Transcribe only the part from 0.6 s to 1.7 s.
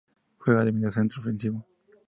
de mediocentro ofensivo.